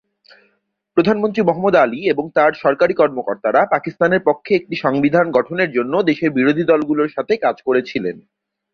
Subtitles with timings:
[0.97, 6.63] প্রধানমন্ত্রী মুহাম্মদ আলী এবং তাঁর সরকারী কর্মকর্তারা পাকিস্তানের পক্ষে একটি সংবিধান গঠনের জন্য দেশের বিরোধী
[6.63, 8.15] দলগুলির সাথে কাজ করেছিলেন।